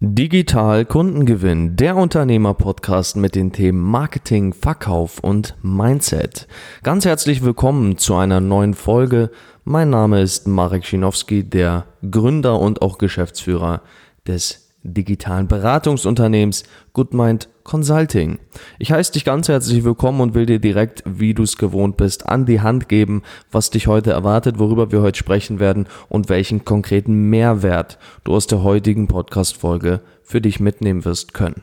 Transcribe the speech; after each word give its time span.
Digital 0.00 0.84
Kundengewinn, 0.84 1.74
der 1.74 1.96
Unternehmer-Podcast 1.96 3.16
mit 3.16 3.34
den 3.34 3.50
Themen 3.50 3.80
Marketing, 3.80 4.52
Verkauf 4.52 5.18
und 5.18 5.56
Mindset. 5.60 6.46
Ganz 6.84 7.04
herzlich 7.04 7.42
willkommen 7.42 7.98
zu 7.98 8.14
einer 8.14 8.38
neuen 8.38 8.74
Folge. 8.74 9.32
Mein 9.64 9.90
Name 9.90 10.22
ist 10.22 10.46
Marek 10.46 10.86
Schinowski, 10.86 11.42
der 11.42 11.86
Gründer 12.08 12.60
und 12.60 12.80
auch 12.80 12.98
Geschäftsführer 12.98 13.82
des 14.24 14.67
digitalen 14.88 15.48
Beratungsunternehmens 15.48 16.64
GoodMind 16.92 17.48
Consulting. 17.64 18.38
Ich 18.78 18.92
heiße 18.92 19.12
dich 19.12 19.24
ganz 19.24 19.48
herzlich 19.48 19.84
willkommen 19.84 20.20
und 20.20 20.34
will 20.34 20.46
dir 20.46 20.58
direkt, 20.58 21.02
wie 21.04 21.34
du 21.34 21.42
es 21.42 21.58
gewohnt 21.58 21.96
bist, 21.96 22.26
an 22.26 22.46
die 22.46 22.60
Hand 22.60 22.88
geben, 22.88 23.22
was 23.52 23.70
dich 23.70 23.86
heute 23.86 24.10
erwartet, 24.10 24.58
worüber 24.58 24.90
wir 24.90 25.02
heute 25.02 25.18
sprechen 25.18 25.60
werden 25.60 25.86
und 26.08 26.28
welchen 26.28 26.64
konkreten 26.64 27.28
Mehrwert 27.28 27.98
du 28.24 28.34
aus 28.34 28.46
der 28.46 28.62
heutigen 28.62 29.06
Podcast-Folge 29.06 30.00
für 30.22 30.40
dich 30.40 30.60
mitnehmen 30.60 31.04
wirst 31.04 31.34
können. 31.34 31.62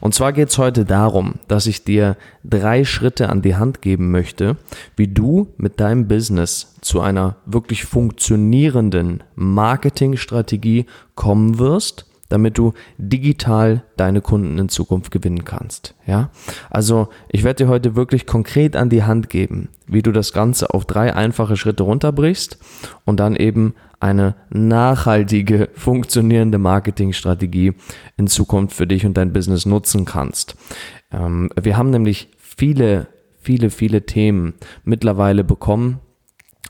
Und 0.00 0.14
zwar 0.14 0.32
geht 0.32 0.50
es 0.50 0.58
heute 0.58 0.84
darum, 0.84 1.34
dass 1.48 1.66
ich 1.66 1.84
dir 1.84 2.16
drei 2.44 2.84
Schritte 2.84 3.28
an 3.28 3.42
die 3.42 3.56
Hand 3.56 3.82
geben 3.82 4.10
möchte, 4.10 4.56
wie 4.96 5.08
du 5.08 5.48
mit 5.56 5.80
deinem 5.80 6.08
Business 6.08 6.76
zu 6.80 7.00
einer 7.00 7.36
wirklich 7.44 7.84
funktionierenden 7.84 9.22
Marketingstrategie 9.34 10.86
kommen 11.14 11.58
wirst 11.58 12.07
damit 12.28 12.58
du 12.58 12.74
digital 12.98 13.82
deine 13.96 14.20
Kunden 14.20 14.58
in 14.58 14.68
Zukunft 14.68 15.10
gewinnen 15.10 15.44
kannst. 15.44 15.94
Ja, 16.06 16.30
also 16.70 17.08
ich 17.30 17.44
werde 17.44 17.64
dir 17.64 17.70
heute 17.70 17.96
wirklich 17.96 18.26
konkret 18.26 18.76
an 18.76 18.90
die 18.90 19.04
Hand 19.04 19.30
geben, 19.30 19.70
wie 19.86 20.02
du 20.02 20.12
das 20.12 20.32
Ganze 20.32 20.72
auf 20.74 20.84
drei 20.84 21.14
einfache 21.14 21.56
Schritte 21.56 21.82
runterbrichst 21.82 22.58
und 23.04 23.18
dann 23.20 23.36
eben 23.36 23.74
eine 24.00 24.36
nachhaltige, 24.50 25.70
funktionierende 25.74 26.58
Marketingstrategie 26.58 27.72
in 28.16 28.26
Zukunft 28.26 28.76
für 28.76 28.86
dich 28.86 29.06
und 29.06 29.16
dein 29.16 29.32
Business 29.32 29.66
nutzen 29.66 30.04
kannst. 30.04 30.56
Ähm, 31.10 31.50
wir 31.60 31.76
haben 31.76 31.90
nämlich 31.90 32.28
viele, 32.38 33.08
viele, 33.40 33.70
viele 33.70 34.04
Themen 34.06 34.54
mittlerweile 34.84 35.44
bekommen, 35.44 36.00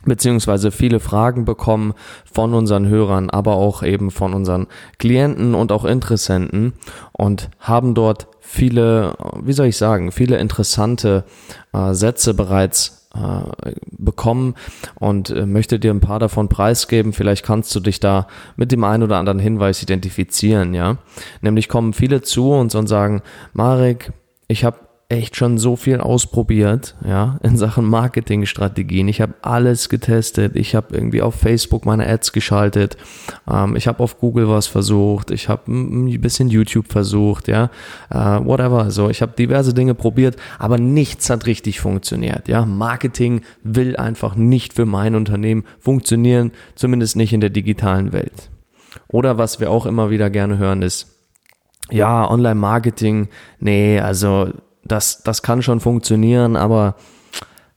beziehungsweise 0.04 0.70
viele 0.70 1.00
Fragen 1.00 1.44
bekommen 1.44 1.92
von 2.30 2.54
unseren 2.54 2.88
Hörern, 2.88 3.30
aber 3.30 3.54
auch 3.54 3.82
eben 3.82 4.10
von 4.10 4.32
unseren 4.32 4.66
Klienten 4.98 5.54
und 5.54 5.72
auch 5.72 5.84
Interessenten 5.84 6.72
und 7.12 7.50
haben 7.58 7.94
dort 7.94 8.28
viele, 8.40 9.14
wie 9.42 9.52
soll 9.52 9.66
ich 9.66 9.76
sagen, 9.76 10.12
viele 10.12 10.38
interessante 10.38 11.24
äh, 11.72 11.92
Sätze 11.94 12.32
bereits 12.34 13.08
äh, 13.14 13.72
bekommen 13.90 14.54
und 14.94 15.30
äh, 15.30 15.46
möchte 15.46 15.78
dir 15.78 15.92
ein 15.92 16.00
paar 16.00 16.18
davon 16.18 16.48
preisgeben. 16.48 17.12
Vielleicht 17.12 17.44
kannst 17.44 17.74
du 17.74 17.80
dich 17.80 18.00
da 18.00 18.28
mit 18.56 18.70
dem 18.70 18.84
einen 18.84 19.02
oder 19.02 19.18
anderen 19.18 19.38
Hinweis 19.40 19.82
identifizieren, 19.82 20.74
ja. 20.74 20.98
Nämlich 21.40 21.68
kommen 21.68 21.92
viele 21.92 22.22
zu 22.22 22.52
uns 22.52 22.74
und 22.74 22.86
sagen, 22.86 23.22
Marek, 23.52 24.12
ich 24.46 24.64
habe 24.64 24.87
echt 25.10 25.36
schon 25.36 25.56
so 25.56 25.74
viel 25.74 26.00
ausprobiert, 26.00 26.94
ja, 27.02 27.38
in 27.42 27.56
Sachen 27.56 27.86
Marketingstrategien. 27.86 29.08
Ich 29.08 29.22
habe 29.22 29.34
alles 29.40 29.88
getestet. 29.88 30.54
Ich 30.54 30.74
habe 30.74 30.94
irgendwie 30.94 31.22
auf 31.22 31.34
Facebook 31.34 31.86
meine 31.86 32.06
Ads 32.06 32.32
geschaltet. 32.32 32.98
Ähm, 33.50 33.74
ich 33.74 33.88
habe 33.88 34.02
auf 34.02 34.18
Google 34.18 34.50
was 34.50 34.66
versucht. 34.66 35.30
Ich 35.30 35.48
habe 35.48 35.72
ein 35.72 36.20
bisschen 36.20 36.48
YouTube 36.48 36.92
versucht, 36.92 37.48
ja, 37.48 37.70
äh, 38.10 38.16
whatever. 38.16 38.82
Also 38.82 39.08
ich 39.08 39.22
habe 39.22 39.32
diverse 39.32 39.72
Dinge 39.72 39.94
probiert, 39.94 40.36
aber 40.58 40.76
nichts 40.76 41.30
hat 41.30 41.46
richtig 41.46 41.80
funktioniert, 41.80 42.46
ja. 42.46 42.66
Marketing 42.66 43.40
will 43.62 43.96
einfach 43.96 44.34
nicht 44.34 44.74
für 44.74 44.84
mein 44.84 45.14
Unternehmen 45.14 45.64
funktionieren, 45.78 46.52
zumindest 46.74 47.16
nicht 47.16 47.32
in 47.32 47.40
der 47.40 47.50
digitalen 47.50 48.12
Welt. 48.12 48.50
Oder 49.08 49.38
was 49.38 49.58
wir 49.58 49.70
auch 49.70 49.86
immer 49.86 50.10
wieder 50.10 50.28
gerne 50.28 50.58
hören 50.58 50.82
ist, 50.82 51.14
ja, 51.90 52.30
Online-Marketing, 52.30 53.28
nee, 53.58 53.98
also 53.98 54.52
das, 54.84 55.22
das 55.22 55.42
kann 55.42 55.62
schon 55.62 55.80
funktionieren, 55.80 56.56
aber 56.56 56.96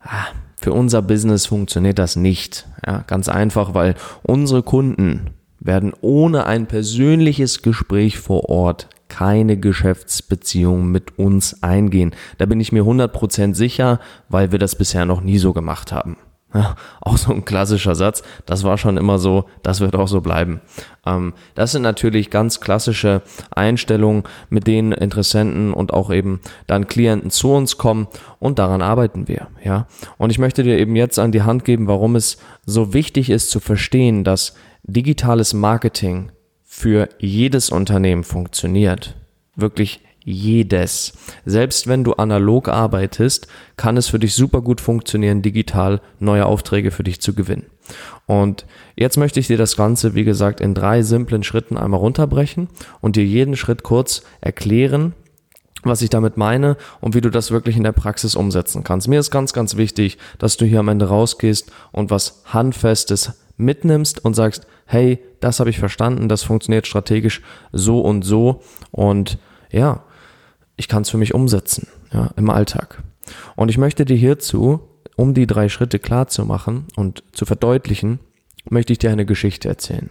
ah, 0.01 0.27
für 0.57 0.73
unser 0.73 1.01
Business 1.01 1.47
funktioniert 1.47 1.99
das 1.99 2.15
nicht. 2.15 2.67
Ja, 2.85 3.03
ganz 3.07 3.29
einfach, 3.29 3.73
weil 3.73 3.95
unsere 4.23 4.63
Kunden 4.63 5.31
werden 5.59 5.93
ohne 6.01 6.45
ein 6.45 6.67
persönliches 6.67 7.61
Gespräch 7.61 8.19
vor 8.19 8.49
Ort 8.49 8.87
keine 9.09 9.57
Geschäftsbeziehung 9.57 10.89
mit 10.89 11.19
uns 11.19 11.61
eingehen. 11.61 12.15
Da 12.37 12.45
bin 12.45 12.59
ich 12.59 12.71
mir 12.71 12.83
100% 12.83 13.55
sicher, 13.55 13.99
weil 14.29 14.51
wir 14.51 14.59
das 14.59 14.75
bisher 14.75 15.05
noch 15.05 15.21
nie 15.21 15.37
so 15.37 15.51
gemacht 15.51 15.91
haben. 15.91 16.17
Ja, 16.53 16.75
auch 16.99 17.17
so 17.17 17.31
ein 17.31 17.45
klassischer 17.45 17.95
Satz. 17.95 18.23
Das 18.45 18.63
war 18.63 18.77
schon 18.77 18.97
immer 18.97 19.19
so, 19.19 19.45
das 19.63 19.79
wird 19.79 19.95
auch 19.95 20.09
so 20.09 20.19
bleiben. 20.19 20.59
Ähm, 21.05 21.33
das 21.55 21.71
sind 21.71 21.81
natürlich 21.81 22.29
ganz 22.29 22.59
klassische 22.59 23.21
Einstellungen, 23.51 24.23
mit 24.49 24.67
denen 24.67 24.91
Interessenten 24.91 25.73
und 25.73 25.93
auch 25.93 26.11
eben 26.11 26.41
dann 26.67 26.87
Klienten 26.87 27.31
zu 27.31 27.53
uns 27.53 27.77
kommen 27.77 28.07
und 28.39 28.59
daran 28.59 28.81
arbeiten 28.81 29.29
wir. 29.29 29.47
Ja, 29.63 29.87
und 30.17 30.29
ich 30.29 30.39
möchte 30.39 30.63
dir 30.63 30.77
eben 30.77 30.95
jetzt 30.95 31.19
an 31.19 31.31
die 31.31 31.43
Hand 31.43 31.63
geben, 31.63 31.87
warum 31.87 32.17
es 32.17 32.37
so 32.65 32.93
wichtig 32.93 33.29
ist 33.29 33.49
zu 33.49 33.61
verstehen, 33.61 34.25
dass 34.25 34.53
digitales 34.83 35.53
Marketing 35.53 36.31
für 36.65 37.07
jedes 37.19 37.69
Unternehmen 37.69 38.23
funktioniert. 38.23 39.15
Wirklich 39.55 40.01
jedes. 40.23 41.13
Selbst 41.45 41.87
wenn 41.87 42.03
du 42.03 42.13
analog 42.13 42.67
arbeitest, 42.67 43.47
kann 43.77 43.97
es 43.97 44.07
für 44.07 44.19
dich 44.19 44.35
super 44.35 44.61
gut 44.61 44.81
funktionieren, 44.81 45.41
digital 45.41 46.01
neue 46.19 46.45
Aufträge 46.45 46.91
für 46.91 47.03
dich 47.03 47.21
zu 47.21 47.33
gewinnen. 47.33 47.65
Und 48.25 48.65
jetzt 48.95 49.17
möchte 49.17 49.39
ich 49.39 49.47
dir 49.47 49.57
das 49.57 49.75
Ganze, 49.75 50.15
wie 50.15 50.23
gesagt, 50.23 50.61
in 50.61 50.73
drei 50.73 51.01
simplen 51.01 51.43
Schritten 51.43 51.77
einmal 51.77 51.99
runterbrechen 51.99 52.69
und 53.01 53.15
dir 53.15 53.25
jeden 53.25 53.55
Schritt 53.55 53.83
kurz 53.83 54.23
erklären, 54.39 55.13
was 55.83 56.01
ich 56.01 56.09
damit 56.09 56.37
meine 56.37 56.77
und 56.99 57.15
wie 57.15 57.21
du 57.21 57.29
das 57.29 57.51
wirklich 57.51 57.75
in 57.75 57.83
der 57.83 57.91
Praxis 57.91 58.35
umsetzen 58.35 58.83
kannst. 58.83 59.07
Mir 59.07 59.19
ist 59.19 59.31
ganz, 59.31 59.51
ganz 59.51 59.77
wichtig, 59.77 60.17
dass 60.37 60.57
du 60.57 60.65
hier 60.65 60.79
am 60.79 60.89
Ende 60.89 61.07
rausgehst 61.07 61.71
und 61.91 62.11
was 62.11 62.43
Handfestes 62.45 63.33
mitnimmst 63.57 64.23
und 64.23 64.35
sagst, 64.35 64.67
hey, 64.85 65.19
das 65.39 65.59
habe 65.59 65.69
ich 65.69 65.79
verstanden, 65.79 66.29
das 66.29 66.43
funktioniert 66.43 66.87
strategisch 66.87 67.41
so 67.71 68.01
und 68.01 68.23
so 68.23 68.61
und 68.91 69.39
ja, 69.71 70.03
ich 70.75 70.87
kann 70.87 71.03
es 71.03 71.09
für 71.09 71.17
mich 71.17 71.33
umsetzen, 71.33 71.87
ja, 72.13 72.29
im 72.35 72.49
Alltag. 72.49 73.03
Und 73.55 73.69
ich 73.69 73.77
möchte 73.77 74.05
dir 74.05 74.17
hierzu, 74.17 74.81
um 75.15 75.33
die 75.33 75.47
drei 75.47 75.69
Schritte 75.69 75.99
klar 75.99 76.27
zu 76.27 76.45
machen 76.45 76.85
und 76.95 77.23
zu 77.33 77.45
verdeutlichen, 77.45 78.19
möchte 78.69 78.93
ich 78.93 78.99
dir 78.99 79.11
eine 79.11 79.25
Geschichte 79.25 79.67
erzählen. 79.67 80.09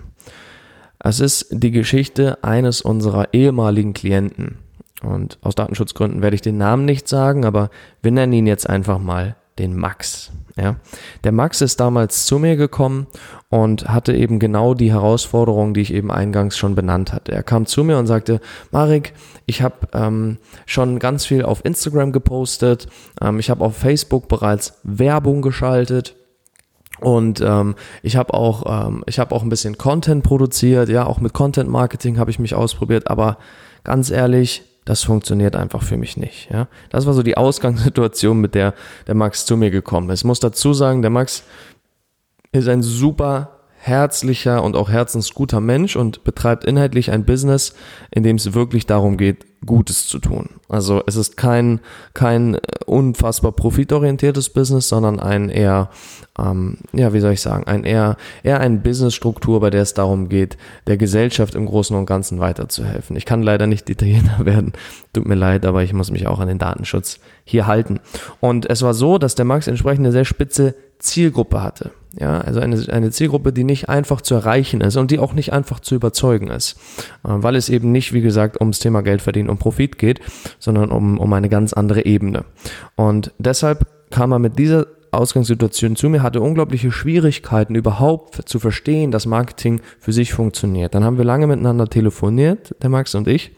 Es 0.99 1.21
ist 1.21 1.47
die 1.51 1.71
Geschichte 1.71 2.43
eines 2.45 2.83
unserer 2.83 3.33
ehemaligen 3.33 3.95
Klienten. 3.95 4.59
Und 5.03 5.39
aus 5.41 5.55
Datenschutzgründen 5.55 6.21
werde 6.21 6.35
ich 6.35 6.43
den 6.43 6.59
Namen 6.59 6.85
nicht 6.85 7.09
sagen, 7.09 7.45
aber 7.45 7.71
wir 8.03 8.13
nennen 8.13 8.35
ihn 8.35 8.47
jetzt 8.47 8.69
einfach 8.69 8.99
mal 8.99 9.37
den 9.59 9.75
Max. 9.75 10.31
Ja. 10.57 10.77
Der 11.25 11.33
Max 11.33 11.61
ist 11.61 11.81
damals 11.81 12.27
zu 12.27 12.39
mir 12.39 12.57
gekommen 12.57 13.07
und 13.49 13.89
hatte 13.89 14.15
eben 14.15 14.39
genau 14.39 14.75
die 14.75 14.93
Herausforderung, 14.93 15.75
die 15.75 15.81
ich 15.81 15.93
eben 15.93 16.11
eingangs 16.11 16.57
schon 16.57 16.75
benannt 16.75 17.13
hatte. 17.13 17.33
Er 17.33 17.43
kam 17.43 17.67
zu 17.67 17.85
mir 17.85 17.99
und 17.99 18.07
sagte, 18.07 18.41
Marek, 18.71 19.13
ich 19.47 19.63
habe 19.63 19.89
ähm, 19.93 20.39
schon 20.67 20.99
ganz 20.99 21.27
viel 21.27 21.45
auf 21.45 21.65
Instagram 21.65 22.13
gepostet, 22.13 22.89
ähm, 23.21 23.39
ich 23.39 23.51
habe 23.51 23.65
auf 23.65 23.77
Facebook 23.77 24.29
bereits 24.29 24.79
Werbung 24.83 25.43
geschaltet. 25.43 26.17
Und 27.01 27.41
ähm, 27.41 27.77
ich 28.03 28.17
habe 28.17 28.35
auch, 28.35 28.89
ähm, 28.89 29.03
ich 29.07 29.19
habe 29.19 29.35
auch 29.35 29.43
ein 29.43 29.49
bisschen 29.49 29.79
Content 29.79 30.23
produziert, 30.23 30.91
ja, 30.91 31.07
auch 31.07 31.19
mit 31.19 31.33
Content 31.33 31.71
Marketing 31.71 32.19
habe 32.19 32.31
ich 32.31 32.39
mich 32.39 32.55
ausprobiert, 32.55 33.09
aber 33.09 33.39
ganz 33.85 34.11
ehrlich, 34.11 34.70
das 34.85 35.03
funktioniert 35.03 35.57
einfach 35.57 35.83
für 35.83 35.97
mich 35.97 36.17
nicht. 36.17 36.51
Ja? 36.51 36.69
Das 36.91 37.07
war 37.07 37.15
so 37.15 37.23
die 37.23 37.37
Ausgangssituation, 37.37 38.41
mit 38.41 38.55
der 38.55 38.75
der 39.07 39.15
Max 39.15 39.47
zu 39.47 39.57
mir 39.57 39.71
gekommen 39.71 40.11
ist. 40.11 40.21
Ich 40.21 40.25
muss 40.25 40.41
dazu 40.41 40.73
sagen, 40.73 41.03
der 41.03 41.11
Max 41.11 41.45
ist 42.53 42.69
ein 42.69 42.83
super 42.83 43.60
herzlicher 43.83 44.63
und 44.63 44.77
auch 44.77 44.91
herzensguter 44.91 45.61
Mensch 45.61 45.97
und 45.97 46.23
betreibt 46.23 46.65
inhaltlich 46.65 47.11
ein 47.11 47.25
Business, 47.25 47.75
in 48.11 48.23
dem 48.23 48.37
es 48.37 48.53
wirklich 48.53 48.85
darum 48.85 49.17
geht, 49.17 49.47
Gutes 49.65 50.07
zu 50.07 50.19
tun. 50.19 50.51
Also 50.69 51.03
es 51.07 51.17
ist 51.17 51.37
kein, 51.37 51.81
kein 52.15 52.59
unfassbar 52.87 53.53
profitorientiertes 53.53 54.51
Business, 54.51 54.89
sondern 54.89 55.19
ein 55.19 55.49
eher, 55.49 55.91
ähm, 56.39 56.79
ja, 56.93 57.13
wie 57.13 57.21
soll 57.21 57.33
ich 57.33 57.41
sagen, 57.41 57.65
ein 57.65 57.85
eher, 57.85 58.17
eher 58.43 58.61
eine 58.61 58.79
Businessstruktur, 58.79 59.61
bei 59.61 59.71
der 59.71 59.83
es 59.83 59.95
darum 59.95 60.29
geht, 60.29 60.59
der 60.87 60.97
Gesellschaft 60.97 61.55
im 61.55 61.67
Großen 61.67 61.97
und 61.97 62.07
Ganzen 62.07 62.39
weiterzuhelfen. 62.39 63.17
Ich 63.17 63.27
kann 63.27 63.43
leider 63.43 63.67
nicht 63.67 63.89
Italiener 63.89 64.39
werden, 64.45 64.73
tut 65.15 65.27
mir 65.27 65.35
leid, 65.35 65.65
aber 65.65 65.83
ich 65.83 65.93
muss 65.95 66.11
mich 66.11 66.27
auch 66.27 66.39
an 66.39 66.49
den 66.49 66.59
Datenschutz 66.59 67.19
hier 67.45 67.67
halten. 67.67 68.01
Und 68.41 68.69
es 68.69 68.83
war 68.83 68.93
so, 68.93 69.17
dass 69.19 69.35
der 69.35 69.47
Max 69.47 69.67
entsprechend 69.67 70.07
eine 70.07 70.13
sehr 70.13 70.27
spitze 70.27 70.75
Zielgruppe 71.01 71.63
hatte. 71.63 71.91
Ja, 72.19 72.41
also 72.41 72.59
eine, 72.59 72.77
eine 72.93 73.11
Zielgruppe, 73.11 73.53
die 73.53 73.63
nicht 73.63 73.89
einfach 73.89 74.21
zu 74.21 74.35
erreichen 74.35 74.81
ist 74.81 74.97
und 74.97 75.11
die 75.13 75.21
auch 75.21 75.33
nicht 75.33 75.53
einfach 75.53 75.79
zu 75.79 75.95
überzeugen 75.95 76.49
ist. 76.49 76.77
Äh, 77.25 77.29
weil 77.29 77.55
es 77.55 77.69
eben 77.69 77.93
nicht, 77.93 78.13
wie 78.13 78.21
gesagt, 78.21 78.61
ums 78.61 78.81
Thema 78.81 79.03
Geld 79.03 79.23
verdienen 79.23 79.49
und 79.49 79.59
Profit 79.59 79.97
geht, 79.99 80.21
sondern 80.59 80.91
um, 80.91 81.19
um 81.19 81.33
eine 81.33 81.49
ganz 81.49 81.73
andere 81.73 82.05
Ebene. 82.05 82.45
Und 82.97 83.33
deshalb 83.39 83.87
kam 84.11 84.33
er 84.33 84.41
mit 84.41 84.59
dieser 84.59 84.87
Ausgangssituation 85.13 85.97
zu 85.97 86.09
mir, 86.09 86.23
hatte 86.23 86.41
unglaubliche 86.41 86.93
Schwierigkeiten 86.93 87.75
überhaupt 87.75 88.49
zu 88.49 88.59
verstehen, 88.59 89.11
dass 89.11 89.27
Marketing 89.27 89.81
für 89.99 90.13
sich 90.13 90.33
funktioniert. 90.33 90.95
Dann 90.95 91.05
haben 91.05 91.19
wir 91.19 91.25
lange 91.25 91.47
miteinander 91.47 91.89
telefoniert, 91.89 92.75
der 92.83 92.91
Max 92.91 93.15
und 93.15 93.27
ich, 93.27 93.53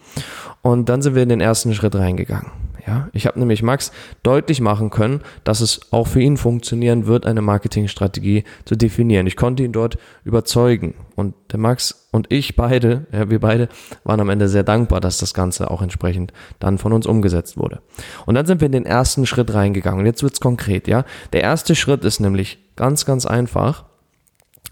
und 0.62 0.88
dann 0.88 1.02
sind 1.02 1.14
wir 1.14 1.22
in 1.22 1.28
den 1.28 1.40
ersten 1.40 1.74
Schritt 1.74 1.94
reingegangen. 1.94 2.50
Ja, 2.86 3.08
ich 3.12 3.26
habe 3.26 3.38
nämlich 3.38 3.62
Max 3.62 3.92
deutlich 4.24 4.60
machen 4.60 4.90
können, 4.90 5.20
dass 5.44 5.60
es 5.60 5.92
auch 5.92 6.08
für 6.08 6.20
ihn 6.20 6.36
funktionieren 6.36 7.06
wird, 7.06 7.26
eine 7.26 7.40
Marketingstrategie 7.40 8.42
zu 8.64 8.74
definieren. 8.74 9.28
Ich 9.28 9.36
konnte 9.36 9.62
ihn 9.62 9.72
dort 9.72 9.98
überzeugen 10.24 10.94
und 11.14 11.34
der 11.52 11.60
Max 11.60 12.08
und 12.10 12.32
ich 12.32 12.56
beide, 12.56 13.06
ja, 13.12 13.30
wir 13.30 13.38
beide 13.38 13.68
waren 14.02 14.20
am 14.20 14.30
Ende 14.30 14.48
sehr 14.48 14.64
dankbar, 14.64 15.00
dass 15.00 15.18
das 15.18 15.32
Ganze 15.32 15.70
auch 15.70 15.80
entsprechend 15.80 16.32
dann 16.58 16.78
von 16.78 16.92
uns 16.92 17.06
umgesetzt 17.06 17.56
wurde. 17.56 17.82
Und 18.26 18.34
dann 18.34 18.46
sind 18.46 18.60
wir 18.60 18.66
in 18.66 18.72
den 18.72 18.86
ersten 18.86 19.26
Schritt 19.26 19.54
reingegangen. 19.54 20.00
Und 20.00 20.06
jetzt 20.06 20.22
wird's 20.22 20.40
konkret, 20.40 20.88
ja. 20.88 21.04
Der 21.32 21.42
erste 21.42 21.76
Schritt 21.76 22.04
ist 22.04 22.20
nämlich 22.20 22.58
ganz, 22.74 23.04
ganz 23.04 23.26
einfach. 23.26 23.84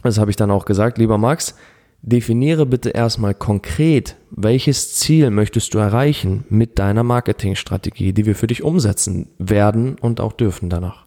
Das 0.03 0.19
habe 0.19 0.31
ich 0.31 0.37
dann 0.37 0.51
auch 0.51 0.65
gesagt, 0.65 0.99
lieber 0.99 1.17
Max, 1.17 1.55
Definiere 2.03 2.65
bitte 2.65 2.91
erstmal 2.91 3.35
konkret, 3.35 4.17
welches 4.31 4.95
Ziel 4.95 5.31
möchtest 5.31 5.75
du 5.75 5.79
erreichen 5.79 6.45
mit 6.49 6.79
deiner 6.79 7.03
Marketingstrategie, 7.03 8.13
die 8.13 8.25
wir 8.25 8.35
für 8.35 8.47
dich 8.47 8.63
umsetzen 8.63 9.29
werden 9.39 9.97
und 10.01 10.21
auch 10.21 10.33
dürfen 10.33 10.71
danach. 10.71 11.05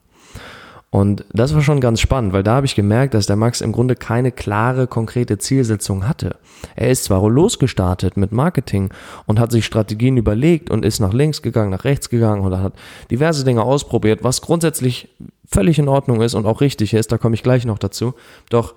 Und 0.93 1.25
das 1.33 1.55
war 1.55 1.63
schon 1.63 1.81
ganz 1.81 1.99
spannend, 2.01 2.33
weil 2.33 2.43
da 2.43 2.53
habe 2.53 2.67
ich 2.67 2.75
gemerkt, 2.75 3.15
dass 3.15 3.25
der 3.25 3.35
Max 3.35 3.61
im 3.61 3.71
Grunde 3.71 3.95
keine 3.95 4.31
klare, 4.31 4.85
konkrete 4.85 5.39
Zielsetzung 5.39 6.07
hatte. 6.07 6.35
Er 6.75 6.91
ist 6.91 7.05
zwar 7.05 7.27
losgestartet 7.27 8.15
mit 8.15 8.31
Marketing 8.31 8.91
und 9.25 9.39
hat 9.39 9.51
sich 9.51 9.65
Strategien 9.65 10.17
überlegt 10.17 10.69
und 10.69 10.85
ist 10.85 10.99
nach 10.99 11.11
links 11.11 11.41
gegangen, 11.41 11.71
nach 11.71 11.83
rechts 11.83 12.11
gegangen 12.11 12.45
oder 12.45 12.61
hat 12.61 12.73
diverse 13.09 13.43
Dinge 13.43 13.63
ausprobiert, 13.63 14.23
was 14.23 14.43
grundsätzlich 14.43 15.09
völlig 15.47 15.79
in 15.79 15.87
Ordnung 15.87 16.21
ist 16.21 16.35
und 16.35 16.45
auch 16.45 16.61
richtig 16.61 16.93
ist, 16.93 17.11
da 17.11 17.17
komme 17.17 17.33
ich 17.33 17.41
gleich 17.41 17.65
noch 17.65 17.79
dazu. 17.79 18.13
Doch 18.51 18.75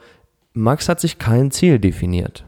Max 0.56 0.88
hat 0.88 1.00
sich 1.00 1.18
kein 1.18 1.50
Ziel 1.50 1.78
definiert. 1.78 2.46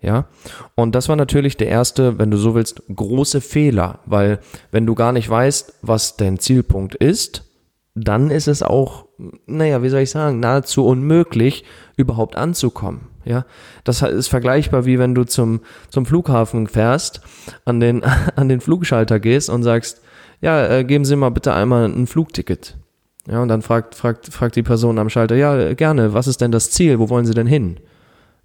Ja, 0.00 0.26
und 0.74 0.94
das 0.94 1.08
war 1.08 1.16
natürlich 1.16 1.56
der 1.56 1.68
erste, 1.68 2.18
wenn 2.18 2.30
du 2.30 2.36
so 2.36 2.54
willst, 2.54 2.82
große 2.94 3.40
Fehler, 3.40 4.00
weil 4.04 4.38
wenn 4.70 4.84
du 4.84 4.94
gar 4.94 5.12
nicht 5.12 5.30
weißt, 5.30 5.78
was 5.80 6.18
dein 6.18 6.38
Zielpunkt 6.38 6.94
ist, 6.94 7.50
dann 7.94 8.30
ist 8.30 8.48
es 8.48 8.62
auch, 8.62 9.06
naja, 9.46 9.82
wie 9.82 9.88
soll 9.88 10.00
ich 10.00 10.10
sagen, 10.10 10.40
nahezu 10.40 10.84
unmöglich, 10.84 11.64
überhaupt 11.96 12.36
anzukommen. 12.36 13.08
Ja, 13.24 13.46
das 13.84 14.02
ist 14.02 14.28
vergleichbar 14.28 14.84
wie 14.84 14.98
wenn 14.98 15.14
du 15.14 15.24
zum, 15.24 15.60
zum 15.88 16.04
Flughafen 16.04 16.66
fährst, 16.66 17.22
an 17.64 17.80
den, 17.80 18.04
an 18.36 18.50
den 18.50 18.60
Flugschalter 18.60 19.20
gehst 19.20 19.48
und 19.48 19.62
sagst, 19.62 20.02
ja, 20.42 20.66
äh, 20.66 20.84
geben 20.84 21.06
Sie 21.06 21.16
mal 21.16 21.30
bitte 21.30 21.54
einmal 21.54 21.86
ein 21.86 22.06
Flugticket. 22.06 22.76
Ja, 23.28 23.42
und 23.42 23.48
dann 23.48 23.62
fragt, 23.62 23.94
fragt, 23.94 24.32
fragt 24.32 24.56
die 24.56 24.62
Person 24.62 24.98
am 24.98 25.08
Schalter, 25.08 25.34
ja, 25.34 25.72
gerne, 25.74 26.12
was 26.12 26.26
ist 26.26 26.40
denn 26.40 26.52
das 26.52 26.70
Ziel? 26.70 26.98
Wo 26.98 27.08
wollen 27.08 27.24
Sie 27.24 27.34
denn 27.34 27.46
hin? 27.46 27.78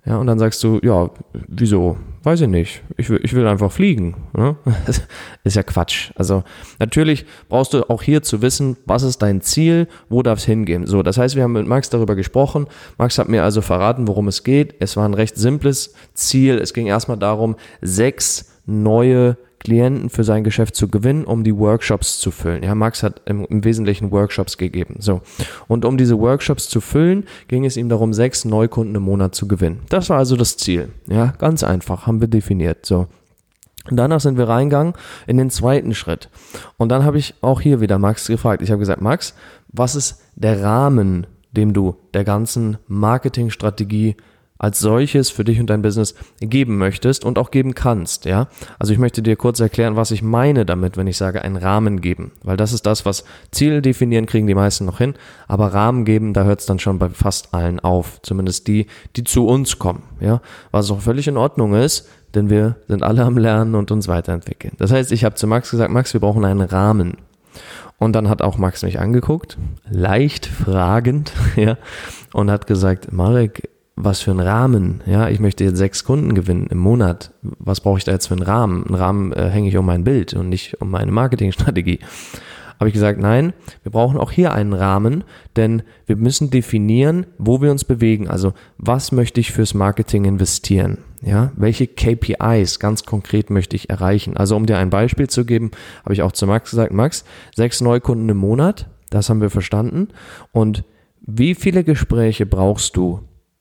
Ja, 0.06 0.18
und 0.18 0.28
dann 0.28 0.40
sagst 0.40 0.64
du, 0.64 0.80
ja, 0.82 1.10
wieso? 1.48 1.98
Weiß 2.24 2.40
ich 2.42 2.48
nicht. 2.48 2.82
Ich 2.96 3.10
will, 3.10 3.20
ich 3.22 3.34
will 3.34 3.46
einfach 3.46 3.72
fliegen. 3.72 4.16
Ja? 4.36 4.56
ist 5.44 5.56
ja 5.56 5.64
Quatsch. 5.64 6.12
Also 6.16 6.44
natürlich 6.80 7.26
brauchst 7.50 7.74
du 7.74 7.90
auch 7.90 8.02
hier 8.02 8.24
zu 8.24 8.42
wissen, 8.42 8.78
was 8.86 9.04
ist 9.04 9.22
dein 9.22 9.42
Ziel, 9.42 9.88
wo 10.08 10.24
darf 10.24 10.40
es 10.40 10.46
hingehen. 10.46 10.88
So, 10.88 11.04
das 11.04 11.18
heißt, 11.18 11.36
wir 11.36 11.44
haben 11.44 11.52
mit 11.52 11.68
Max 11.68 11.90
darüber 11.90 12.16
gesprochen. 12.16 12.68
Max 12.98 13.18
hat 13.18 13.28
mir 13.28 13.44
also 13.44 13.62
verraten, 13.62 14.08
worum 14.08 14.30
es 14.30 14.44
geht. 14.44 14.76
Es 14.80 14.96
war 14.96 15.06
ein 15.06 15.14
recht 15.14 15.36
simples 15.36 15.94
Ziel. 16.14 16.58
Es 16.58 16.74
ging 16.74 16.88
erstmal 16.88 17.18
darum, 17.18 17.58
sechs 17.82 18.54
neue 18.66 19.38
Klienten 19.60 20.10
für 20.10 20.24
sein 20.24 20.44
Geschäft 20.44 20.76
zu 20.76 20.88
gewinnen, 20.88 21.26
um 21.26 21.44
die 21.44 21.56
Workshops 21.56 22.20
zu 22.20 22.32
füllen. 22.32 22.64
Ja, 22.64 22.76
Max 22.76 23.04
hat 23.04 23.22
im, 23.26 23.46
im, 23.46 23.64
Wesentlichen 23.64 24.12
Workshops 24.12 24.58
gegeben. 24.58 24.96
So. 25.00 25.22
Und 25.68 25.86
um 25.86 25.98
diese 25.98 26.18
Workshops 26.18 26.70
zu 26.70 26.82
füllen, 26.82 27.26
ging 27.48 27.66
es 27.66 27.78
ihm 27.78 27.90
darum, 27.90 28.14
sechs 28.14 28.46
Neukunden 28.46 28.96
im 28.96 29.04
Monat 29.04 29.36
zu 29.36 29.48
gewinnen. 29.48 29.82
Das 29.90 30.10
war 30.10 30.18
also 30.18 30.36
das 30.36 30.58
Ziel. 30.58 30.90
Ja, 31.08 31.34
ganz 31.38 31.64
einfach, 31.64 32.08
haben 32.08 32.22
wir 32.22 32.30
definiert. 32.30 32.86
So. 32.86 33.08
Und 33.90 33.98
danach 33.98 34.20
sind 34.20 34.38
wir 34.38 34.48
reingegangen 34.48 34.94
in 35.28 35.38
den 35.38 35.50
zweiten 35.50 35.94
Schritt. 35.94 36.30
Und 36.78 36.90
dann 36.90 37.04
habe 37.04 37.18
ich 37.18 37.36
auch 37.42 37.60
hier 37.60 37.82
wieder 37.82 37.98
Max 37.98 38.28
gefragt. 38.28 38.62
Ich 38.62 38.72
habe 38.72 38.80
gesagt, 38.80 39.02
Max, 39.02 39.34
was 39.70 39.96
ist 39.96 40.22
der 40.36 40.62
Rahmen, 40.62 41.28
dem 41.52 41.74
du 41.74 41.96
der 42.14 42.24
ganzen 42.24 42.78
Marketingstrategie 42.88 44.16
als 44.60 44.80
solches 44.80 45.30
für 45.32 45.46
dich 45.46 45.60
und 45.60 45.70
dein 45.70 45.82
Business 45.82 46.14
geben 46.42 46.78
möchtest 46.78 47.24
und 47.24 47.40
auch 47.40 47.50
geben 47.50 47.74
kannst, 47.74 48.26
ja? 48.26 48.50
Also 48.78 48.92
ich 48.92 49.00
möchte 49.00 49.24
dir 49.24 49.38
kurz 49.38 49.60
erklären, 49.62 49.96
was 49.96 50.12
ich 50.12 50.22
meine 50.22 50.66
damit, 50.66 50.98
wenn 50.98 51.08
ich 51.08 51.18
sage, 51.18 51.42
einen 51.42 51.56
Rahmen 51.56 52.02
geben, 52.02 52.34
weil 52.44 52.58
das 52.58 52.74
ist 52.74 52.86
das, 52.86 53.06
was 53.06 53.24
Ziele 53.52 53.82
definieren, 53.82 54.26
kriegen 54.26 54.48
die 54.48 54.56
meisten 54.56 54.86
noch 54.86 54.98
hin, 54.98 55.16
aber 55.48 55.74
Rahmen 55.74 56.04
geben, 56.04 56.34
da 56.34 56.44
hört 56.44 56.60
es 56.60 56.66
dann 56.66 56.78
schon 56.78 57.00
bei 57.00 57.10
fast 57.10 57.54
allen 57.54 57.80
auf, 57.80 58.22
zumindest 58.22 58.68
die, 58.68 58.88
die 59.16 59.24
zu 59.24 59.48
uns 59.48 59.80
kommen, 59.80 60.04
ja? 60.20 60.42
Was 60.72 60.92
auch 60.92 61.00
völlig 61.00 61.28
in 61.30 61.38
Ordnung 61.38 61.74
ist, 61.74 62.10
denn 62.36 62.50
wir 62.50 62.76
sind 62.90 63.02
alle 63.02 63.24
am 63.24 63.38
Lernen 63.38 63.76
und 63.76 63.92
uns 63.92 64.10
weiterentwickeln. 64.10 64.74
Das 64.78 64.92
heißt, 64.92 65.12
ich 65.14 65.24
habe 65.24 65.36
zu 65.36 65.48
Max 65.48 65.72
gesagt, 65.72 65.92
Max, 65.92 66.14
wir 66.14 66.20
brauchen 66.20 66.46
einen 66.46 66.62
Rahmen. 66.62 67.18
Und 67.98 68.14
dann 68.14 68.30
hat 68.30 68.42
auch 68.42 68.58
Max 68.58 68.84
mich 68.84 69.00
angeguckt, 69.00 69.58
leicht 69.90 70.46
fragend, 70.46 71.32
ja, 71.56 71.78
und 72.34 72.52
hat 72.52 72.68
gesagt, 72.68 73.12
Marek, 73.12 73.70
was 74.02 74.22
für 74.22 74.32
ein 74.32 74.40
Rahmen, 74.40 75.02
ja, 75.06 75.28
ich 75.28 75.42
möchte 75.42 75.66
jetzt 75.66 75.78
sechs 75.78 76.06
Kunden 76.06 76.34
gewinnen 76.34 76.68
im 76.68 76.78
Monat, 76.78 77.32
was 77.42 77.82
brauche 77.82 77.98
ich 77.98 78.06
da 78.06 78.14
jetzt 78.14 78.28
für 78.28 78.34
einen 78.34 78.44
Rahmen? 78.44 78.86
Einen 78.86 78.96
Rahmen 78.96 79.34
äh, 79.34 79.50
hänge 79.50 79.68
ich 79.68 79.76
um 79.76 79.86
mein 79.86 80.06
Bild 80.06 80.34
und 80.34 80.48
nicht 80.48 80.82
um 80.82 80.90
meine 80.90 81.12
Marketingstrategie. 81.12 82.00
Habe 82.80 82.88
ich 82.88 82.94
gesagt, 82.94 83.20
nein, 83.20 83.52
wir 83.84 83.92
brauchen 83.92 84.18
auch 84.18 84.32
hier 84.32 84.54
einen 84.54 84.72
Rahmen, 84.72 85.26
denn 85.58 85.84
wir 86.06 86.16
müssen 86.16 86.50
definieren, 86.50 87.26
wo 87.38 87.62
wir 87.62 87.72
uns 87.72 87.84
bewegen. 87.84 88.30
Also, 88.30 88.54
was 88.78 89.12
möchte 89.12 89.42
ich 89.42 89.52
fürs 89.52 89.74
Marketing 89.74 90.24
investieren? 90.24 91.00
Ja, 91.22 91.52
welche 91.58 91.86
KPIs 91.88 92.80
ganz 92.80 93.04
konkret 93.04 93.50
möchte 93.50 93.76
ich 93.76 93.90
erreichen? 93.90 94.38
Also, 94.38 94.56
um 94.56 94.66
dir 94.66 94.78
ein 94.78 94.90
Beispiel 94.90 95.28
zu 95.28 95.44
geben, 95.44 95.72
habe 96.06 96.14
ich 96.14 96.22
auch 96.22 96.32
zu 96.32 96.48
Max 96.48 96.72
gesagt, 96.72 96.94
Max, 96.94 97.26
sechs 97.54 97.82
Neukunden 97.82 98.30
im 98.30 98.38
Monat, 98.38 98.88
das 99.10 99.30
haben 99.30 99.42
wir 99.42 99.50
verstanden. 99.50 100.08
Und 100.54 100.86
wie 101.20 101.56
viele 101.56 101.84
Gespräche 101.84 102.46
brauchst 102.46 102.96
du, 102.96 103.20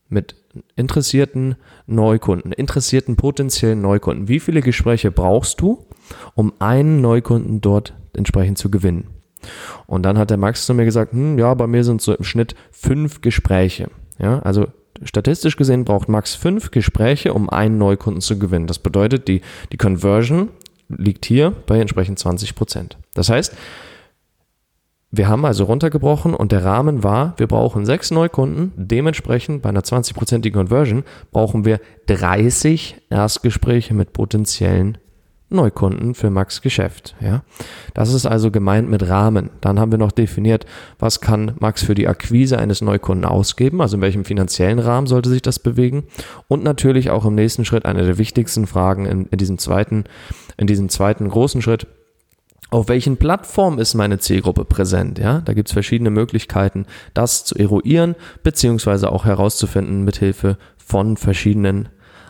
mit 0.08 0.37
interessierten 0.76 1.56
Neukunden, 1.87 2.52
interessierten 2.52 3.16
potenziellen 3.16 3.81
Neukunden. 3.81 4.28
Wie 4.28 4.40
viele 4.40 4.60
Gespräche 4.60 5.10
brauchst 5.10 5.60
du, 5.60 5.87
um 6.34 6.52
einen 6.58 7.00
Neukunden 7.00 7.60
dort 7.60 7.94
entsprechend 8.14 8.58
zu 8.58 8.70
gewinnen? 8.70 9.08
Und 9.87 10.02
dann 10.02 10.19
hat 10.19 10.31
der 10.31 10.37
Max 10.37 10.66
zu 10.66 10.75
mir 10.75 10.84
gesagt, 10.84 11.12
hm, 11.12 11.38
ja, 11.38 11.55
bei 11.55 11.66
mir 11.66 11.84
sind 11.84 12.02
so 12.02 12.14
im 12.14 12.25
Schnitt 12.25 12.55
fünf 12.70 13.20
Gespräche. 13.20 13.88
Ja, 14.19 14.40
also 14.40 14.66
statistisch 15.05 15.56
gesehen 15.56 15.84
braucht 15.84 16.08
Max 16.08 16.34
fünf 16.34 16.70
Gespräche, 16.70 17.32
um 17.32 17.49
einen 17.49 17.78
Neukunden 17.78 18.20
zu 18.20 18.38
gewinnen. 18.38 18.66
Das 18.66 18.81
bedeutet, 18.81 19.28
die, 19.28 19.43
die 19.70 19.76
Conversion 19.76 20.49
liegt 20.88 21.27
hier 21.27 21.53
bei 21.67 21.79
entsprechend 21.79 22.19
20 22.19 22.55
Prozent. 22.55 22.98
Das 23.15 23.29
heißt, 23.29 23.55
wir 25.10 25.29
haben 25.29 25.44
also 25.46 25.65
runtergebrochen 25.65 26.34
und 26.34 26.53
der 26.53 26.65
Rahmen 26.65 27.03
war, 27.03 27.34
wir 27.38 27.46
brauchen 27.46 27.86
sechs 27.86 28.10
Neukunden. 28.10 28.72
Dementsprechend 28.77 29.62
bei 29.62 29.70
einer 29.70 29.81
20%igen 29.81 30.53
Conversion 30.53 31.05
brauchen 31.32 31.65
wir 31.65 31.81
30 32.06 32.96
Erstgespräche 33.08 33.94
mit 33.94 34.12
potenziellen 34.12 34.98
Neukunden 35.50 36.15
für 36.15 36.29
Max 36.29 36.60
Geschäft. 36.60 37.17
Ja, 37.20 37.43
das 37.94 38.12
ist 38.12 38.27
also 38.27 38.50
gemeint 38.50 38.91
mit 38.91 39.08
Rahmen. 39.08 39.48
Dann 39.62 39.81
haben 39.81 39.91
wir 39.91 39.98
noch 39.98 40.12
definiert, 40.12 40.67
was 40.98 41.22
kann 41.22 41.55
Max 41.58 41.82
für 41.82 41.94
die 41.94 42.06
Akquise 42.06 42.58
eines 42.58 42.82
Neukunden 42.82 43.24
ausgeben, 43.24 43.81
also 43.81 43.96
in 43.96 44.03
welchem 44.03 44.27
finanziellen 44.27 44.79
Rahmen 44.79 45.06
sollte 45.06 45.31
sich 45.31 45.41
das 45.41 45.58
bewegen. 45.58 46.05
Und 46.48 46.65
natürlich 46.65 47.08
auch 47.08 47.24
im 47.24 47.34
nächsten 47.34 47.65
Schritt 47.65 47.86
eine 47.86 48.05
der 48.05 48.19
wichtigsten 48.19 48.67
Fragen 48.67 49.06
in, 49.06 49.24
in 49.27 49.38
diesem 49.38 49.56
zweiten, 49.56 50.05
in 50.58 50.67
diesem 50.67 50.91
zweiten 50.91 51.29
großen 51.31 51.62
Schritt 51.62 51.86
auf 52.70 52.89
welchen 52.89 53.17
Plattformen 53.17 53.79
ist 53.79 53.94
meine 53.94 54.19
Zielgruppe 54.19 54.65
präsent? 54.65 55.19
Ja, 55.19 55.41
da 55.41 55.55
gibt 55.55 55.69
es 55.69 55.72
verschiedene 55.72 56.10
Möglichkeiten, 56.10 56.87
das 57.15 57.44
zu 57.44 57.55
eruieren, 57.55 58.15
beziehungsweise 58.43 59.10
auch 59.10 59.25
herauszufinden, 59.25 60.05
mithilfe 60.05 60.58
von 60.77 61.17
verschiedenen 61.17 61.89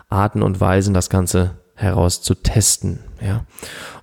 Arten 0.08 0.42
und 0.42 0.60
Weisen 0.60 0.94
das 0.94 1.10
Ganze 1.10 1.58
herauszutesten. 1.74 3.00
Ja, 3.20 3.44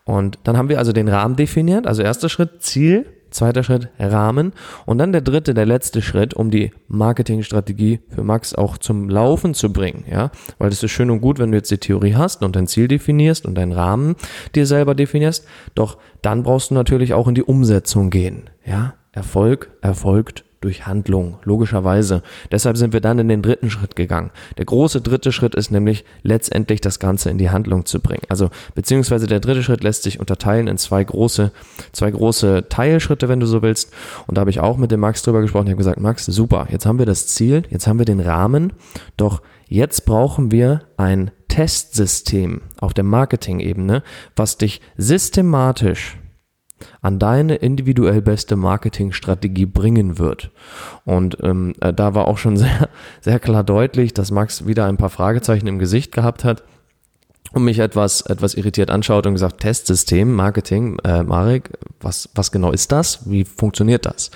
und 0.04 0.40
dann 0.44 0.58
haben 0.58 0.70
wir 0.70 0.80
also 0.80 0.92
den 0.92 1.08
Rahmen 1.08 1.36
definiert. 1.36 1.88
Also 1.88 2.02
erster 2.02 2.30
Schritt 2.30 2.62
Ziel, 2.62 3.06
Zweiter 3.36 3.64
Schritt 3.64 3.90
Rahmen. 4.00 4.54
Und 4.86 4.98
dann 4.98 5.12
der 5.12 5.22
dritte, 5.22 5.54
der 5.54 5.66
letzte 5.66 6.02
Schritt, 6.02 6.34
um 6.34 6.52
die 6.52 6.72
Marketingstrategie 6.88 8.00
für 8.10 8.24
Max 8.24 8.56
auch 8.56 8.78
zum 8.78 9.10
Laufen 9.10 9.54
zu 9.54 9.72
bringen, 9.72 10.06
ja, 10.10 10.32
weil 10.58 10.70
es 10.70 10.82
ist 10.82 10.92
schön 10.92 11.10
und 11.12 11.22
gut, 11.22 11.38
wenn 11.40 11.52
du 11.52 11.58
jetzt 11.58 11.72
die 11.72 11.78
Theorie 11.78 12.16
hast 12.16 12.44
und 12.44 12.56
dein 12.56 12.68
Ziel 12.68 12.88
definierst 12.88 13.46
und 13.46 13.56
deinen 13.56 13.74
Rahmen 13.74 14.16
dir 14.56 14.66
selber 14.66 14.96
definierst, 14.96 15.46
doch 15.76 15.98
dann 16.22 16.44
brauchst 16.44 16.72
du 16.72 16.76
natürlich 16.76 17.14
auch 17.14 17.28
in 17.28 17.36
die 17.36 17.44
Umsetzung 17.44 18.10
gehen, 18.10 18.50
ja. 18.66 18.94
Erfolg 19.12 19.72
erfolgt 19.82 20.44
durch 20.66 20.88
Handlung, 20.88 21.38
logischerweise. 21.44 22.24
Deshalb 22.52 22.76
sind 22.76 22.92
wir 22.92 23.00
dann 23.00 23.20
in 23.20 23.28
den 23.28 23.44
dritten 23.44 23.70
Schritt 23.70 23.96
gegangen. 23.96 24.32
Der 24.58 24.66
große 24.66 25.00
dritte 25.00 25.32
Schritt 25.32 25.54
ist 25.54 25.70
nämlich 25.70 26.04
letztendlich 26.24 26.82
das 26.82 26.98
Ganze 27.00 27.30
in 27.30 27.38
die 27.38 27.52
Handlung 27.52 27.86
zu 27.86 28.00
bringen. 28.00 28.24
Also 28.30 28.50
beziehungsweise 28.74 29.28
der 29.28 29.40
dritte 29.40 29.62
Schritt 29.62 29.84
lässt 29.84 30.02
sich 30.04 30.20
unterteilen 30.20 30.68
in 30.68 30.80
zwei 30.80 31.04
große, 31.04 31.52
zwei 31.92 32.10
große 32.10 32.66
Teilschritte, 32.68 33.30
wenn 33.30 33.40
du 33.40 33.46
so 33.46 33.62
willst. 33.62 33.94
Und 34.26 34.38
da 34.38 34.42
habe 34.42 34.50
ich 34.50 34.60
auch 34.60 34.78
mit 34.78 34.90
dem 34.90 35.02
Max 35.02 35.22
drüber 35.22 35.42
gesprochen. 35.42 35.68
Ich 35.68 35.72
habe 35.72 35.78
gesagt, 35.78 36.00
Max, 36.00 36.26
super, 36.26 36.68
jetzt 36.72 36.88
haben 36.88 36.98
wir 36.98 37.06
das 37.06 37.28
Ziel, 37.28 37.62
jetzt 37.70 37.86
haben 37.86 38.00
wir 38.00 38.06
den 38.06 38.20
Rahmen, 38.20 38.74
doch 39.18 39.44
jetzt 39.68 40.06
brauchen 40.06 40.52
wir 40.52 40.82
ein 40.98 41.30
Testsystem 41.48 42.62
auf 42.80 42.96
der 42.96 43.04
Marketing-Ebene, 43.04 44.02
was 44.36 44.58
dich 44.58 44.82
systematisch 44.98 46.18
an 47.02 47.20
deine 47.20 47.56
individuell 47.56 48.22
beste 48.22 48.56
Marketingstrategie 48.56 49.66
bringen 49.66 50.20
wird. 50.20 50.52
Und 51.06 51.38
ähm, 51.42 51.74
äh, 51.82 51.94
da 51.94 52.14
war 52.16 52.28
auch 52.28 52.38
schon 52.38 52.58
sehr, 52.58 52.90
sehr 53.22 53.40
klar 53.40 53.64
deutlich, 53.64 54.14
dass 54.14 54.32
Max 54.32 54.66
wieder 54.66 54.86
ein 54.86 54.98
paar 54.98 55.10
Fragezeichen 55.10 55.68
im 55.68 55.80
Gesicht 55.80 56.12
gehabt 56.12 56.44
hat 56.44 56.64
und 57.56 57.64
mich 57.64 57.80
etwas, 57.80 58.20
etwas 58.22 58.54
irritiert 58.54 58.90
anschaut 58.90 59.26
und 59.26 59.34
gesagt, 59.34 59.62
Testsystem, 59.62 60.34
Marketing, 60.34 61.00
äh, 61.06 61.24
Marek, 61.24 61.70
was, 62.02 62.30
was 62.36 62.52
genau 62.52 62.74
ist 62.74 62.92
das? 62.92 63.30
Wie 63.30 63.46
funktioniert 63.46 64.06
das? 64.06 64.30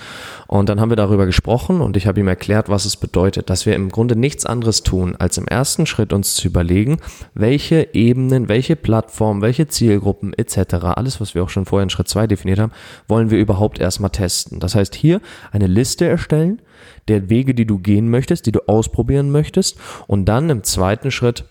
Und 0.46 0.70
dann 0.70 0.80
haben 0.80 0.88
wir 0.88 0.96
darüber 0.96 1.26
gesprochen 1.26 1.82
und 1.82 1.98
ich 1.98 2.06
habe 2.06 2.18
ihm 2.18 2.28
erklärt, 2.28 2.70
was 2.70 2.86
es 2.86 2.96
bedeutet, 2.96 3.50
dass 3.50 3.66
wir 3.66 3.74
im 3.74 3.90
Grunde 3.90 4.16
nichts 4.16 4.46
anderes 4.46 4.82
tun, 4.84 5.16
als 5.18 5.36
im 5.36 5.46
ersten 5.46 5.84
Schritt 5.84 6.14
uns 6.14 6.34
zu 6.34 6.48
überlegen, 6.48 6.96
welche 7.34 7.88
Ebenen, 7.92 8.48
welche 8.48 8.74
Plattformen, 8.74 9.42
welche 9.42 9.68
Zielgruppen 9.68 10.32
etc., 10.32 10.76
alles, 10.82 11.20
was 11.20 11.34
wir 11.34 11.42
auch 11.42 11.50
schon 11.50 11.66
vorher 11.66 11.82
in 11.82 11.90
Schritt 11.90 12.08
zwei 12.08 12.26
definiert 12.26 12.58
haben, 12.58 12.72
wollen 13.06 13.30
wir 13.30 13.38
überhaupt 13.38 13.78
erstmal 13.78 14.10
testen. 14.10 14.60
Das 14.60 14.74
heißt, 14.74 14.94
hier 14.94 15.20
eine 15.52 15.66
Liste 15.66 16.06
erstellen 16.06 16.62
der 17.08 17.28
Wege, 17.28 17.54
die 17.54 17.66
du 17.66 17.78
gehen 17.78 18.08
möchtest, 18.08 18.46
die 18.46 18.52
du 18.52 18.60
ausprobieren 18.66 19.30
möchtest 19.30 19.76
und 20.06 20.24
dann 20.24 20.48
im 20.48 20.62
zweiten 20.62 21.10
Schritt 21.10 21.44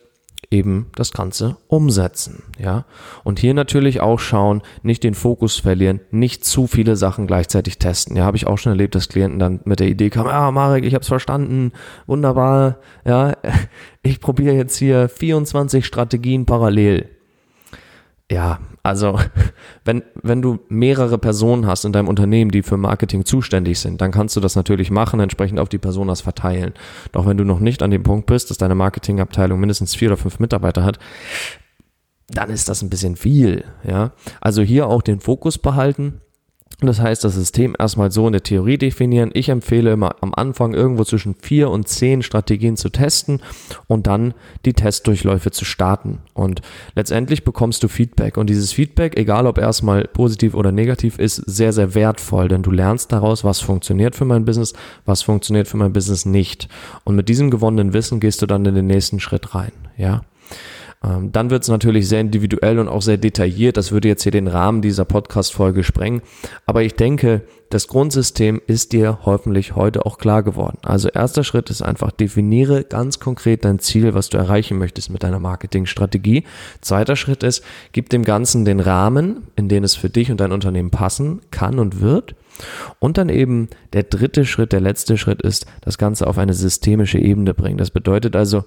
eben 0.51 0.87
das 0.95 1.11
Ganze 1.11 1.57
umsetzen, 1.67 2.43
ja. 2.57 2.85
Und 3.23 3.39
hier 3.39 3.53
natürlich 3.53 4.01
auch 4.01 4.19
schauen, 4.19 4.61
nicht 4.83 5.03
den 5.03 5.13
Fokus 5.13 5.57
verlieren, 5.57 6.01
nicht 6.11 6.45
zu 6.45 6.67
viele 6.67 6.95
Sachen 6.95 7.27
gleichzeitig 7.27 7.77
testen. 7.77 8.15
Ja, 8.15 8.25
habe 8.25 8.37
ich 8.37 8.47
auch 8.47 8.57
schon 8.57 8.71
erlebt, 8.71 8.95
dass 8.95 9.09
Klienten 9.09 9.39
dann 9.39 9.59
mit 9.65 9.79
der 9.79 9.87
Idee 9.87 10.09
kamen, 10.09 10.29
ah, 10.29 10.51
Marek, 10.51 10.85
ich 10.85 10.93
habe 10.93 11.01
es 11.01 11.07
verstanden, 11.07 11.71
wunderbar, 12.07 12.77
ja, 13.05 13.37
ich 14.01 14.19
probiere 14.19 14.55
jetzt 14.55 14.77
hier 14.77 15.09
24 15.09 15.85
Strategien 15.85 16.45
parallel. 16.45 17.09
Ja, 18.31 18.59
also 18.89 19.19
wenn, 19.85 20.03
wenn 20.21 20.41
du 20.41 20.59
mehrere 20.67 21.19
Personen 21.19 21.67
hast 21.67 21.85
in 21.85 21.93
deinem 21.93 22.07
Unternehmen, 22.07 22.49
die 22.49 22.63
für 22.63 22.75
Marketing 22.75 23.23
zuständig 23.23 23.79
sind, 23.79 24.01
dann 24.01 24.11
kannst 24.11 24.35
du 24.35 24.39
das 24.39 24.55
natürlich 24.55 24.89
machen, 24.89 25.19
entsprechend 25.19 25.59
auf 25.59 25.69
die 25.69 25.77
Person 25.77 26.07
das 26.07 26.21
verteilen. 26.21 26.73
Doch 27.11 27.27
wenn 27.27 27.37
du 27.37 27.43
noch 27.43 27.59
nicht 27.59 27.83
an 27.83 27.91
dem 27.91 28.03
Punkt 28.03 28.25
bist, 28.25 28.49
dass 28.49 28.57
deine 28.57 28.75
Marketingabteilung 28.75 29.59
mindestens 29.59 29.95
vier 29.95 30.09
oder 30.09 30.17
fünf 30.17 30.39
Mitarbeiter 30.39 30.83
hat, 30.83 30.97
dann 32.29 32.49
ist 32.49 32.67
das 32.67 32.81
ein 32.81 32.89
bisschen 32.89 33.15
viel, 33.15 33.63
ja. 33.83 34.11
Also 34.41 34.61
hier 34.61 34.87
auch 34.87 35.01
den 35.01 35.19
Fokus 35.19 35.57
behalten 35.57 36.21
das 36.87 37.01
heißt, 37.01 37.25
das 37.25 37.35
System 37.35 37.75
erstmal 37.77 38.09
so 38.09 38.25
in 38.25 38.31
der 38.31 38.43
Theorie 38.43 38.77
definieren. 38.77 39.31
Ich 39.33 39.49
empfehle 39.49 39.91
immer 39.91 40.15
am 40.21 40.33
Anfang 40.33 40.73
irgendwo 40.73 41.03
zwischen 41.03 41.35
vier 41.35 41.69
und 41.69 41.89
zehn 41.89 42.21
Strategien 42.21 42.77
zu 42.77 42.89
testen 42.89 43.41
und 43.87 44.07
dann 44.07 44.33
die 44.63 44.71
Testdurchläufe 44.71 45.51
zu 45.51 45.65
starten. 45.65 46.19
Und 46.33 46.61
letztendlich 46.95 47.43
bekommst 47.43 47.83
du 47.83 47.89
Feedback. 47.89 48.37
Und 48.37 48.49
dieses 48.49 48.71
Feedback, 48.71 49.17
egal 49.19 49.45
ob 49.45 49.57
erstmal 49.57 50.05
positiv 50.05 50.55
oder 50.55 50.71
negativ, 50.71 51.19
ist 51.19 51.35
sehr, 51.35 51.73
sehr 51.73 51.95
wertvoll, 51.95 52.47
denn 52.47 52.63
du 52.63 52.71
lernst 52.71 53.11
daraus, 53.11 53.43
was 53.43 53.59
funktioniert 53.59 54.15
für 54.15 54.25
mein 54.25 54.45
Business, 54.45 54.73
was 55.05 55.21
funktioniert 55.21 55.67
für 55.67 55.77
mein 55.77 55.91
Business 55.91 56.25
nicht. 56.25 56.69
Und 57.03 57.17
mit 57.17 57.27
diesem 57.27 57.51
gewonnenen 57.51 57.91
Wissen 57.91 58.21
gehst 58.21 58.41
du 58.41 58.45
dann 58.45 58.65
in 58.65 58.75
den 58.75 58.87
nächsten 58.87 59.19
Schritt 59.19 59.53
rein. 59.53 59.73
Ja. 59.97 60.21
Ähm, 61.01 61.31
dann 61.31 61.49
wird 61.49 61.63
es 61.63 61.69
natürlich 61.69 62.09
sehr 62.09 62.19
individuell 62.19 62.77
und 62.77 62.89
auch 62.89 63.01
sehr 63.01 63.17
detailliert. 63.17 63.77
Das 63.77 63.91
würde 63.91 64.09
jetzt 64.09 64.23
hier 64.23 64.33
den 64.33 64.47
Rahmen 64.47 64.81
dieser 64.81 65.05
Podcast-Folge 65.05 65.83
sprengen. 65.83 66.21
Aber 66.65 66.83
ich 66.83 66.95
denke, 66.95 67.43
das 67.69 67.87
Grundsystem 67.87 68.61
ist 68.67 68.91
dir 68.91 69.19
hoffentlich 69.23 69.75
heute 69.75 70.05
auch 70.05 70.17
klar 70.17 70.43
geworden. 70.43 70.79
Also 70.81 71.07
erster 71.07 71.43
Schritt 71.43 71.69
ist 71.69 71.81
einfach, 71.81 72.11
definiere 72.11 72.83
ganz 72.83 73.19
konkret 73.19 73.63
dein 73.63 73.79
Ziel, 73.79 74.13
was 74.13 74.29
du 74.29 74.37
erreichen 74.37 74.77
möchtest 74.77 75.09
mit 75.09 75.23
deiner 75.23 75.39
Marketingstrategie. 75.39 76.43
Zweiter 76.81 77.15
Schritt 77.15 77.43
ist, 77.43 77.63
gib 77.93 78.09
dem 78.09 78.25
Ganzen 78.25 78.65
den 78.65 78.81
Rahmen, 78.81 79.47
in 79.55 79.69
den 79.69 79.85
es 79.85 79.95
für 79.95 80.09
dich 80.09 80.31
und 80.31 80.41
dein 80.41 80.51
Unternehmen 80.51 80.91
passen 80.91 81.41
kann 81.51 81.79
und 81.79 82.01
wird. 82.01 82.35
Und 82.99 83.17
dann 83.17 83.29
eben 83.29 83.69
der 83.93 84.03
dritte 84.03 84.45
Schritt, 84.45 84.73
der 84.73 84.81
letzte 84.81 85.17
Schritt 85.17 85.41
ist, 85.41 85.65
das 85.79 85.97
Ganze 85.97 86.27
auf 86.27 86.37
eine 86.37 86.53
systemische 86.53 87.19
Ebene 87.19 87.53
bringen. 87.53 87.77
Das 87.77 87.91
bedeutet 87.91 88.35
also, 88.35 88.65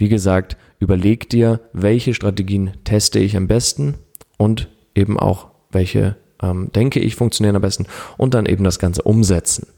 wie 0.00 0.08
gesagt, 0.08 0.56
überleg 0.78 1.28
dir, 1.28 1.60
welche 1.72 2.14
Strategien 2.14 2.72
teste 2.84 3.18
ich 3.18 3.36
am 3.36 3.46
besten 3.46 3.94
und 4.38 4.68
eben 4.94 5.18
auch 5.18 5.48
welche 5.70 6.16
ähm, 6.42 6.70
denke 6.74 7.00
ich 7.00 7.16
funktionieren 7.16 7.56
am 7.56 7.62
besten 7.62 7.86
und 8.16 8.34
dann 8.34 8.46
eben 8.46 8.64
das 8.64 8.78
Ganze 8.78 9.02
umsetzen. 9.02 9.68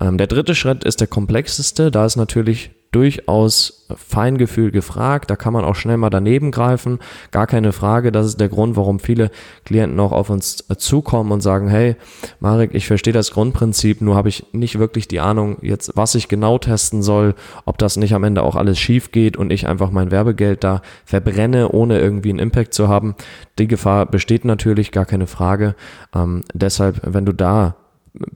Ähm, 0.00 0.18
der 0.18 0.28
dritte 0.28 0.54
Schritt 0.54 0.84
ist 0.84 1.00
der 1.00 1.08
komplexeste. 1.08 1.90
Da 1.90 2.06
ist 2.06 2.16
natürlich 2.16 2.70
durchaus 2.92 3.86
Feingefühl 3.96 4.70
gefragt. 4.70 5.30
Da 5.30 5.36
kann 5.36 5.52
man 5.52 5.64
auch 5.64 5.74
schnell 5.74 5.96
mal 5.96 6.10
daneben 6.10 6.50
greifen. 6.50 6.98
Gar 7.30 7.46
keine 7.46 7.72
Frage. 7.72 8.12
Das 8.12 8.26
ist 8.26 8.40
der 8.40 8.48
Grund, 8.48 8.76
warum 8.76 9.00
viele 9.00 9.30
Klienten 9.64 9.98
auch 9.98 10.12
auf 10.12 10.30
uns 10.30 10.64
zukommen 10.76 11.32
und 11.32 11.40
sagen, 11.40 11.68
hey, 11.68 11.96
Marek, 12.38 12.74
ich 12.74 12.86
verstehe 12.86 13.12
das 13.12 13.32
Grundprinzip, 13.32 14.00
nur 14.00 14.14
habe 14.14 14.28
ich 14.28 14.46
nicht 14.52 14.78
wirklich 14.78 15.08
die 15.08 15.20
Ahnung 15.20 15.56
jetzt, 15.62 15.92
was 15.94 16.14
ich 16.14 16.28
genau 16.28 16.58
testen 16.58 17.02
soll, 17.02 17.34
ob 17.64 17.78
das 17.78 17.96
nicht 17.96 18.14
am 18.14 18.24
Ende 18.24 18.42
auch 18.42 18.56
alles 18.56 18.78
schief 18.78 19.10
geht 19.10 19.36
und 19.36 19.52
ich 19.52 19.66
einfach 19.66 19.90
mein 19.90 20.10
Werbegeld 20.10 20.62
da 20.62 20.82
verbrenne, 21.04 21.70
ohne 21.70 21.98
irgendwie 21.98 22.30
einen 22.30 22.38
Impact 22.38 22.74
zu 22.74 22.88
haben. 22.88 23.14
Die 23.58 23.68
Gefahr 23.68 24.06
besteht 24.06 24.44
natürlich, 24.44 24.92
gar 24.92 25.06
keine 25.06 25.26
Frage. 25.26 25.74
Ähm, 26.14 26.42
deshalb, 26.54 27.00
wenn 27.04 27.24
du 27.24 27.32
da 27.32 27.76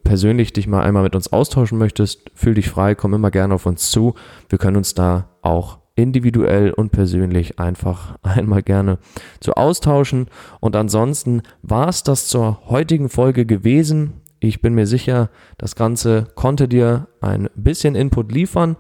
persönlich 0.05 0.53
dich 0.53 0.67
mal 0.67 0.83
einmal 0.83 1.03
mit 1.03 1.15
uns 1.15 1.33
austauschen 1.33 1.79
möchtest, 1.79 2.31
fühl 2.35 2.55
dich 2.55 2.71
frei, 2.71 2.95
komm 2.95 3.15
immer 3.15 3.31
gerne 3.31 3.55
auf 3.55 3.67
uns 3.67 3.91
zu. 3.91 4.15
Wir 4.49 4.59
können 4.59 4.77
uns 4.77 4.95
da 4.95 5.29
auch 5.43 5.79
individuell 5.95 6.71
und 6.71 6.93
persönlich 6.93 7.59
einfach 7.59 8.17
einmal 8.23 8.63
gerne 8.63 8.99
zu 9.41 9.55
austauschen. 9.55 10.29
Und 10.61 10.77
ansonsten 10.77 11.43
war 11.63 11.89
es 11.89 12.03
das 12.03 12.29
zur 12.29 12.61
heutigen 12.69 13.09
Folge 13.09 13.47
gewesen. 13.47 14.21
Ich 14.39 14.61
bin 14.61 14.75
mir 14.75 14.87
sicher, 14.87 15.31
das 15.59 15.75
Ganze 15.75 16.29
konnte 16.35 16.69
dir 16.69 17.09
ein 17.21 17.49
bisschen 17.55 17.95
Input 17.95 18.33
liefern. 18.33 18.77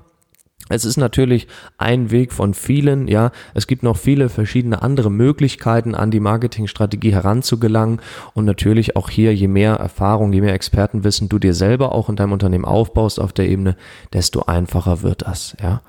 Es 0.68 0.84
ist 0.84 0.96
natürlich 0.96 1.46
ein 1.78 2.10
Weg 2.10 2.32
von 2.32 2.52
vielen, 2.52 3.06
ja. 3.06 3.30
Es 3.54 3.68
gibt 3.68 3.84
noch 3.84 3.96
viele 3.96 4.28
verschiedene 4.28 4.82
andere 4.82 5.12
Möglichkeiten, 5.12 5.94
an 5.94 6.10
die 6.10 6.18
Marketingstrategie 6.18 7.12
heranzugelangen. 7.12 8.00
Und 8.34 8.46
natürlich 8.46 8.96
auch 8.96 9.08
hier, 9.08 9.32
je 9.32 9.46
mehr 9.46 9.74
Erfahrung, 9.74 10.32
je 10.32 10.40
mehr 10.40 10.54
Expertenwissen 10.54 11.28
du 11.28 11.38
dir 11.38 11.54
selber 11.54 11.92
auch 11.92 12.08
in 12.08 12.16
deinem 12.16 12.32
Unternehmen 12.32 12.64
aufbaust 12.64 13.20
auf 13.20 13.32
der 13.32 13.48
Ebene, 13.48 13.76
desto 14.12 14.42
einfacher 14.42 15.02
wird 15.02 15.22
das, 15.22 15.56
ja. 15.62 15.82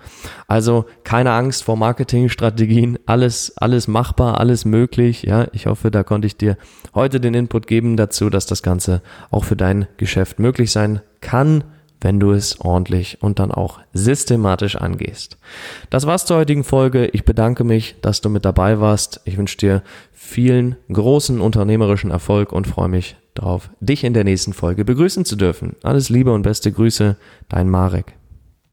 Also 0.48 0.86
keine 1.04 1.32
Angst 1.32 1.64
vor 1.64 1.76
Marketingstrategien. 1.76 3.00
Alles, 3.08 3.58
alles 3.58 3.88
machbar, 3.88 4.40
alles 4.40 4.64
möglich, 4.64 5.24
ja. 5.24 5.48
Ich 5.54 5.66
hoffe, 5.66 5.90
da 5.90 6.04
konnte 6.04 6.28
ich 6.28 6.38
dir 6.38 6.56
heute 6.94 7.20
den 7.20 7.34
Input 7.34 7.66
geben 7.66 7.98
dazu, 7.98 8.30
dass 8.30 8.46
das 8.46 8.62
Ganze 8.62 9.02
auch 9.32 9.44
für 9.44 9.56
dein 9.56 9.88
Geschäft 9.98 10.38
möglich 10.38 10.72
sein 10.72 11.02
kann 11.20 11.64
wenn 12.02 12.20
du 12.20 12.32
es 12.32 12.62
ordentlich 12.62 13.22
und 13.22 13.40
dann 13.40 13.52
auch 13.52 13.80
systematisch 13.94 14.76
angehst. 14.76 15.38
Das 15.90 16.06
war's 16.06 16.26
zur 16.26 16.38
heutigen 16.38 16.64
Folge. 16.64 17.08
Ich 17.08 17.26
bedanke 17.26 17.64
mich, 17.64 17.96
dass 18.02 18.22
du 18.22 18.30
mit 18.30 18.46
dabei 18.46 18.80
warst. 18.80 19.22
Ich 19.26 19.38
wünsche 19.38 19.58
dir 19.58 19.84
vielen 20.14 20.76
großen 20.92 21.42
unternehmerischen 21.42 22.12
Erfolg 22.12 22.52
und 22.52 22.68
freue 22.68 22.90
mich 22.90 23.16
darauf, 23.34 23.70
dich 23.80 24.04
in 24.04 24.14
der 24.14 24.24
nächsten 24.24 24.54
Folge 24.54 24.86
begrüßen 24.86 25.26
zu 25.26 25.36
dürfen. 25.36 25.76
Alles 25.84 26.10
Liebe 26.10 26.34
und 26.34 26.42
beste 26.44 26.72
Grüße, 26.72 27.18
dein 27.50 27.70
Marek. 27.70 28.14